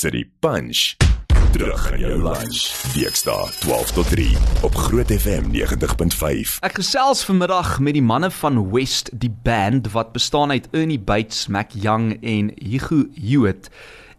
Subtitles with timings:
[0.00, 0.96] City Punch.
[1.52, 2.60] Terug in jou lunch.
[2.94, 6.54] Weekdae 12 tot 3 op Groot FM 90.5.
[6.64, 11.50] Ek gesels vanmiddag met die manne van West, die band wat bestaan uit Ernie Bates,
[11.52, 13.68] Mac Young en Hugo Hewitt.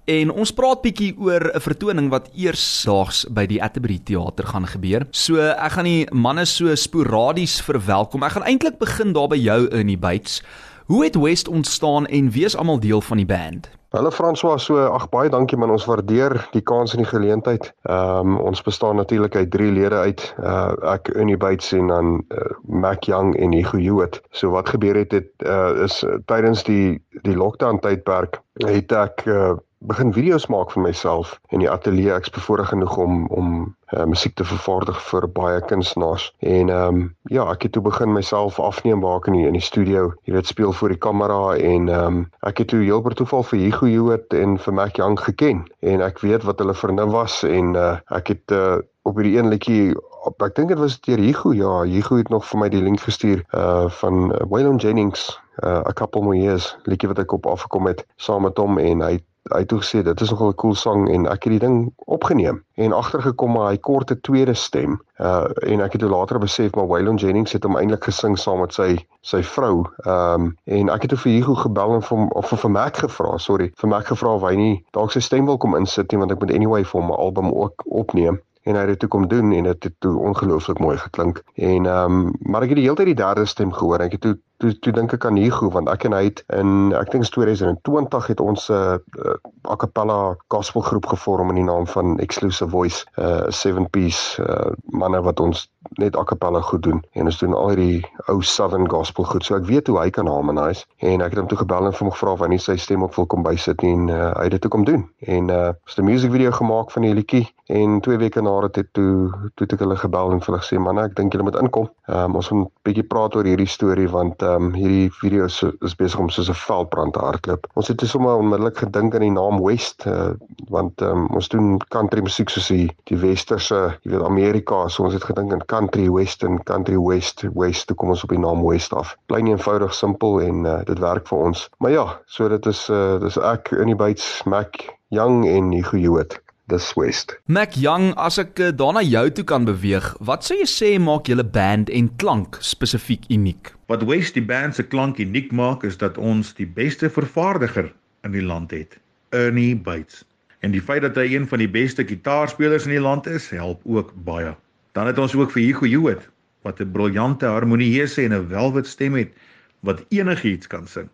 [0.06, 4.70] En ons praat bietjie oor 'n vertoning wat eers daags by die Atterbury Theater gaan
[4.70, 5.08] gebeur.
[5.10, 8.22] So ek gaan die manne so sporadies verwelkom.
[8.24, 10.44] Ek gaan eintlik begin daar by jou Ernie Bates.
[10.86, 13.81] Hoe het West ontstaan en wie is almal deel van die band?
[13.94, 17.66] Hallo François, so ag baie dankie man, ons waardeer die kans en die geleentheid.
[17.92, 20.24] Ehm um, ons bestaan natuurlik uit drie lede uit.
[20.40, 24.22] Uh ek Unie Bates en dan uh, Mac Young en Hugo Hewitt.
[24.32, 29.26] So wat gebeur het het uh, is uh, tydens die die lockdown tydperk het ek
[29.28, 32.14] uh, begin video's maak vir myself in die ateljee.
[32.14, 33.48] Ek's bevoorreg genoeg om om
[33.92, 36.30] uh, musiek te vervaardig vir baie kunstenaars.
[36.40, 39.66] En ehm um, ja, ek het toe begin myself afneem waar ek in in die
[39.66, 43.18] studio, jy weet, speel voor die kamera en ehm um, ek het toe heel per
[43.18, 47.12] toeval vir Hugo Hewitt en vir Mac Young geken en ek weet wat hulle vernuf
[47.12, 49.96] was en uh, ek het uh, op hierdie een liedjie
[50.30, 53.02] op ek dink dit was deur Hugo ja Hugo het nog vir my die link
[53.02, 57.90] gestuur uh van Waylon Jennings uh, a couple more years liedjie wat ek op afgekom
[57.90, 59.16] het saam met hom en hy
[59.54, 62.64] hy het gesê dit is nogal 'n cool sang en ek het die ding opgeneem.
[62.76, 65.00] En agtergekom maar hy korte tweede stem.
[65.20, 68.60] Uh en ek het toe later besef maar Waylon Jennings het hom eintlik gesing saam
[68.60, 69.86] met sy sy vrou.
[70.06, 73.38] Um en ek het toe vir Hugo gebel en vir hom of vir Mac gevra
[73.38, 73.72] sorry.
[73.76, 76.40] Vir Mac gevra of hy nie dalk sy stem wil kom insit nie want ek
[76.40, 79.64] moet anyway vir hom 'n album ook opneem en hy het dit kom doen en
[79.64, 81.44] dit het toe ongelooflik mooi geklink.
[81.56, 84.22] En ehm um, maar ek het die hele tyd die derde stem gehoor ek het
[84.22, 87.26] toe toe toe dink ek aan Hugo want ek en hy het in ek dink
[87.26, 89.38] 2020 het ons 'n uh, uh,
[89.74, 94.72] a cappella gospelgroep gevorm in die naam van Exclusive Voice 'n uh, seven piece uh,
[94.86, 97.04] manne wat ons net a cappella goed doen.
[97.12, 99.46] En ons doen al hierdie ou southern gospel goed.
[99.46, 102.12] So ek weet hoe hy kan harmonise en ek het hom toe gebel en hom
[102.12, 104.52] gevra of hy nie sy stem ook wil kom bysit nie en uh, hy het
[104.58, 105.10] dit toe kom doen.
[105.20, 108.54] En uh, ons het 'n music video gemaak van die liedjie en twee weke na
[108.68, 111.34] dit het toe toe het ek hulle gebel en vir hulle gesê manne ek dink
[111.34, 114.74] julle moet inkom um, ons moet 'n bietjie praat oor hierdie storie want ehm um,
[114.76, 117.68] hierdie video is, is besig om soos 'n veldbrand te hardloop.
[117.76, 120.32] Ons het dus sommer onmiddellik gedink aan die naam West uh,
[120.70, 125.04] want ehm um, ons doen country musiek soos die die westerse, jy weet Amerika, so
[125.04, 128.64] ons het gedink aan country western, country west, west toe kom ons op die naam
[128.66, 129.16] West af.
[129.26, 131.70] Plain eenvoudig, simpel en uh, dit werk vir ons.
[131.80, 135.98] Maar ja, so dit is uh, dis ek in die Bates Mac Young en Hugo
[135.98, 136.41] Hewitt
[136.72, 137.36] dis West.
[137.52, 141.28] Mac Young, as ek uh, daarna jou toe kan beweeg, wat sou jy sê maak
[141.28, 143.74] julle band en klank spesifiek uniek?
[143.92, 147.92] Wat West die band se klank uniek maak is dat ons die beste vervaardiger
[148.28, 148.96] in die land het,
[149.36, 150.24] Ernie Bates.
[150.64, 153.82] En die feit dat hy een van die beste gitaarspelers in die land is, help
[153.84, 154.56] ook baie.
[154.96, 156.28] Dan het ons ook vir Hugo Hewitt
[156.64, 159.34] wat 'n briljante harmonieuse en 'n welwit stem het
[159.82, 161.10] wat enigiets kan sing.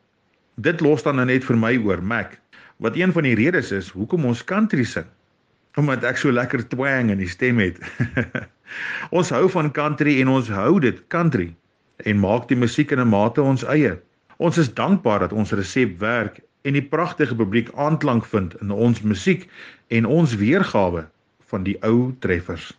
[0.55, 2.39] Dit los dan nou net vir my oor Mac,
[2.77, 5.07] wat een van die redes is hoekom ons country sing
[5.77, 7.77] omdat ek so lekker twang in die stem het.
[9.17, 11.51] ons hou van country en ons hou dit country
[12.05, 13.97] en maak die musiek in 'n mate ons eie.
[14.37, 19.01] Ons is dankbaar dat ons resep werk en die pragtige publiek aanklank vind in ons
[19.01, 19.47] musiek
[19.87, 21.07] en ons weergawe
[21.49, 22.73] van die ou treffers.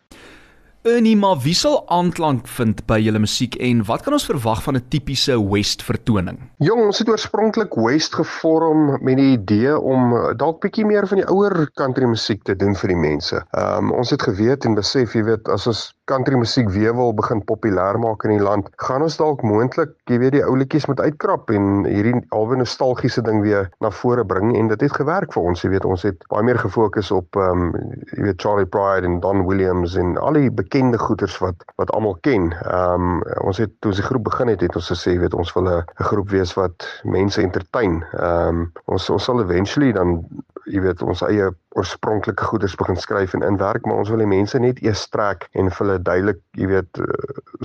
[0.82, 4.76] Ernie, maar wie sal aanklank vind by julle musiek en wat kan ons verwag van
[4.78, 6.38] 'n tipiese West vertoning?
[6.62, 11.26] Jong, ons het oorspronklik West gevorm met die idee om dalk bietjie meer van die
[11.26, 13.42] ouer country musiek te doen vir die mense.
[13.50, 17.12] Ehm um, ons het geweet en besef, jy weet, as ons country musiek weer wil
[17.12, 20.86] begin populêr maak in die land, gaan ons dalk moontlik, jy weet, die ou liedjies
[20.86, 25.32] moet uitkrap en hierdie alwe nostalgiese ding weer na vore bring en dit het gewerk
[25.32, 27.74] vir ons, jy weet, ons het baie meer gefokus op ehm um,
[28.14, 32.18] jy weet Charlie Pride en Don Williams en al die bekende goeters wat wat almal
[32.20, 32.52] ken.
[32.52, 35.52] Ehm um, ons het toe ons die groep begin het, het ons gesê, weet, ons
[35.56, 38.04] wil 'n groep wees wat mense entertain.
[38.12, 40.20] Ehm um, ons ons sal eventually dan
[40.68, 44.58] jy weet ons eie oorspronklike goeders begin skryf en inwerk maar ons wil die mense
[44.62, 47.08] net eers trek en vir hulle duidelik jy weet uh,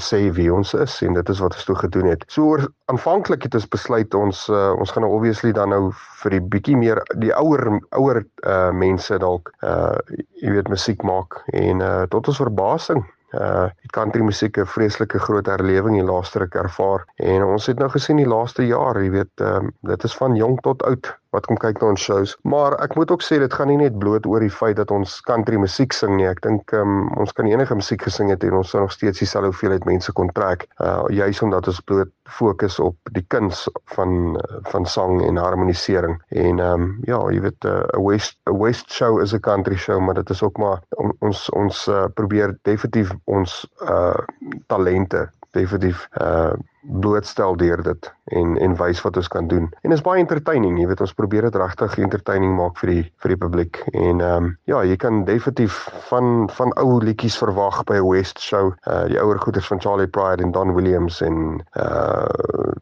[0.02, 2.26] sê wie ons is en dit is wat ons toe gedoen het.
[2.34, 2.58] So
[2.92, 5.92] aanvanklik het ons besluit ons uh, ons gaan nou obviously dan nou
[6.22, 7.66] vir die bietjie meer die ouer
[7.98, 9.98] ouer uh, mense dalk uh,
[10.42, 13.04] jy weet musiek maak en uh, tot ons verbasing
[13.34, 17.90] uh country musiek 'n vreeslike groot herlewing die laaste ruk ervaar en ons het nou
[17.90, 21.58] gesien die laaste jaar jy weet um, dit is van jong tot oud wat kom
[21.58, 22.36] kyk na ons shows.
[22.48, 25.20] Maar ek moet ook sê dit gaan nie net bloot oor die feit dat ons
[25.28, 26.28] country musiek sing nie.
[26.30, 29.52] Ek dink um, ons kan enige musiek gesing het en ons sou nog steeds dieselfde
[29.52, 30.68] hoeveelheid mense kon trek.
[30.80, 33.66] Uh juis omdat ons bloot fokus op die kuns
[33.96, 34.38] van
[34.72, 36.20] van sang en harmonisering.
[36.30, 39.78] En ehm um, ja, jy weet 'n uh, West 'n West show is 'n country
[39.78, 44.20] show, maar dit is ook maar on, ons ons uh, probeer definitief ons uh
[44.68, 46.54] talente definitief uh
[46.84, 49.70] blootstel deur dit en en wys wat ons kan doen.
[49.82, 53.34] En is baie entertaining, jy weet ons probeer dit regtig entertaining maak vir die vir
[53.34, 53.82] die publiek.
[53.94, 58.74] En ehm um, ja, jy kan definitief van van ou liedjies verwag by West show.
[58.88, 62.28] Uh die ouer goeders van Charlie Pride en Don Williams en uh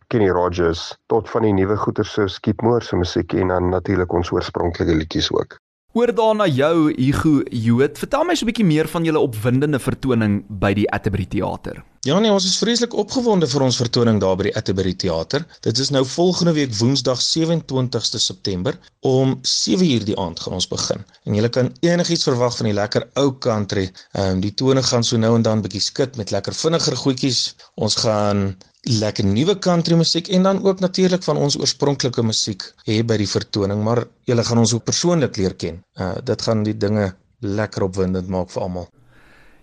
[0.08, 4.14] Kenny Rogers tot van die nuwe goeders so Skip Moore se musiek en dan natuurlik
[4.14, 5.60] ons oorspronklike liedjies ook.
[5.94, 10.44] Oor daarna jou Hugo Jood, vertel my so 'n bietjie meer van julle opwindende vertoning
[10.48, 11.84] by die Atterbury Theater.
[12.02, 15.44] Ja nee, ons is vreeslik opgewonde vir ons vertoning daar by die Atterbury Theater.
[15.62, 18.74] Dit is nou volgende week Woensdag 27ste September
[19.06, 21.04] om 7uur die aand gaan ons begin.
[21.30, 23.84] En jy kan enigiets verwag van die lekker ou country.
[24.18, 27.42] Ehm um, die tone gaan so nou en dan bietjie skud met lekker vinniger goedjies.
[27.78, 28.42] Ons gaan
[28.90, 33.30] lekker nuwe country musiek en dan ook natuurlik van ons oorspronklike musiek hê by die
[33.30, 35.78] vertoning, maar julle gaan ons ook persoonlik leer ken.
[36.02, 37.12] Uh dit gaan die dinge
[37.46, 38.90] lekker opwindend maak vir almal.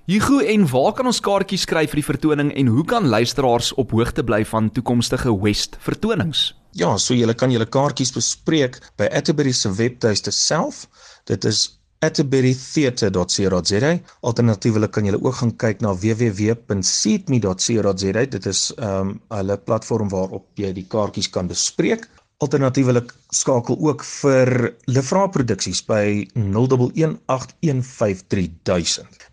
[0.09, 3.91] Hugo, en waar kan ons kaartjies kry vir die vertoning en hoe kan luisteraars op
[3.93, 6.57] hoogte bly van toekomstige West vertonings?
[6.81, 10.89] Ja, so julle kan julle kaartjies bespreek by Atterbury se webtuiste self.
[11.29, 13.93] Dit is atterburytheatre.co.za.
[14.31, 18.25] Alternatiefelik kan julle ook gaan kyk na www.seatme.co.za.
[18.39, 22.09] Dit is ehm um, hulle platform waarop jy die kaartjies kan bespreek.
[22.39, 26.39] Alternatiefelik skakel ook vir Lefra produksies by 0118153000.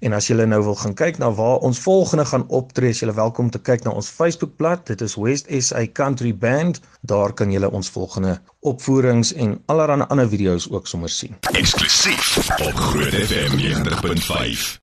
[0.01, 3.13] En as jy nou wil gaan kyk na waar ons volgende gaan optree, is jy
[3.13, 4.87] welkom te kyk na ons Facebookblad.
[4.89, 6.81] Dit is West SA Country Band.
[7.05, 11.37] Daar kan jy ons volgende opvoerings en allerlei ander video's ook sommer sien.
[11.53, 14.73] Eksklusief op Groot FM 90.5.